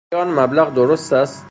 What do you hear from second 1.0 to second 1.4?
است؟